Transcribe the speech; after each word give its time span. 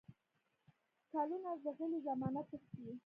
کلونه 1.11 1.51
زغلي، 1.63 1.99
زمانه 2.07 2.41
تښتي 2.49 2.85